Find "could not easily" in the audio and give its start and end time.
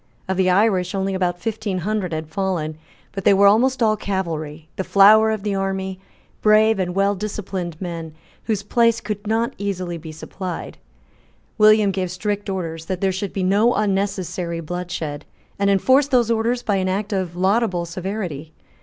8.99-9.99